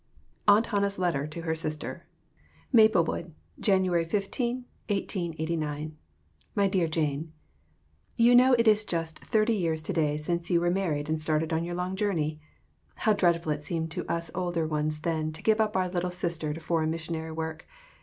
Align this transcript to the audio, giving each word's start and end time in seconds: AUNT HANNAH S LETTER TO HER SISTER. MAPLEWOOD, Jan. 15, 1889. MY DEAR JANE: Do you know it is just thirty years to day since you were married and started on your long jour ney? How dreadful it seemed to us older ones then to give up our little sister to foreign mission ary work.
AUNT 0.47 0.65
HANNAH 0.65 0.87
S 0.87 0.97
LETTER 0.97 1.27
TO 1.27 1.41
HER 1.43 1.53
SISTER. 1.53 2.07
MAPLEWOOD, 2.73 3.35
Jan. 3.59 4.03
15, 4.05 4.55
1889. 4.89 5.95
MY 6.55 6.67
DEAR 6.67 6.87
JANE: 6.87 7.31
Do 8.17 8.23
you 8.23 8.33
know 8.33 8.53
it 8.57 8.67
is 8.67 8.83
just 8.83 9.19
thirty 9.19 9.53
years 9.53 9.79
to 9.83 9.93
day 9.93 10.17
since 10.17 10.49
you 10.49 10.59
were 10.59 10.71
married 10.71 11.07
and 11.07 11.19
started 11.19 11.53
on 11.53 11.63
your 11.63 11.75
long 11.75 11.95
jour 11.95 12.13
ney? 12.13 12.39
How 12.95 13.13
dreadful 13.13 13.51
it 13.51 13.61
seemed 13.61 13.91
to 13.91 14.11
us 14.11 14.31
older 14.33 14.65
ones 14.65 15.01
then 15.01 15.31
to 15.33 15.43
give 15.43 15.61
up 15.61 15.75
our 15.77 15.87
little 15.87 16.09
sister 16.09 16.51
to 16.51 16.59
foreign 16.59 16.89
mission 16.89 17.13
ary 17.15 17.31
work. 17.31 17.67